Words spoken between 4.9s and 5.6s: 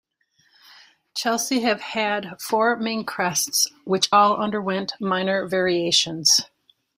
minor